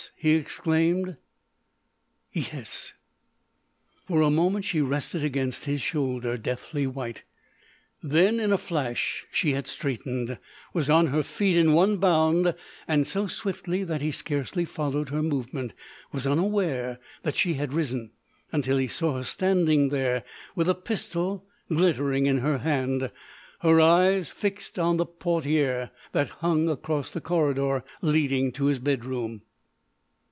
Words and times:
he 0.15 0.31
exclaimed. 0.35 1.17
"Yes." 2.31 2.93
For 4.07 4.21
a 4.21 4.29
moment 4.31 4.65
she 4.65 4.81
rested 4.81 5.23
against 5.23 5.65
his 5.65 5.79
shoulder, 5.81 6.37
deathly 6.39 6.85
white, 6.87 7.23
then 8.03 8.39
in 8.39 8.51
a 8.51 8.57
flash 8.57 9.25
she 9.31 9.51
had 9.53 9.65
straightened, 9.67 10.37
was 10.73 10.89
on 10.89 11.07
her 11.07 11.21
feet 11.23 11.55
in 11.57 11.73
one 11.73 11.97
bound 11.97 12.53
and 12.87 13.05
so 13.05 13.25
swiftly 13.27 13.83
that 13.83 14.01
he 14.01 14.09
scarcely 14.11 14.63
followed 14.65 15.09
her 15.09 15.21
movement—was 15.23 16.25
unaware 16.27 16.99
that 17.21 17.35
she 17.35 17.53
had 17.55 17.71
risen 17.73 18.09
until 18.51 18.77
he 18.77 18.87
saw 18.87 19.15
her 19.17 19.23
standing 19.23 19.89
there 19.89 20.23
with 20.55 20.67
a 20.69 20.75
pistol 20.75 21.45
glittering 21.69 22.25
in 22.25 22.39
her 22.39 22.59
hand, 22.59 23.11
her 23.59 23.79
eyes 23.79 24.31
fixed 24.31 24.79
on 24.79 24.97
the 24.97 25.05
portières 25.05 25.91
that 26.11 26.29
hung 26.41 26.69
across 26.69 27.11
the 27.11 27.21
corridor 27.21 27.83
leading 28.01 28.51
to 28.51 28.65
his 28.65 28.79
bedroom. 28.79 29.41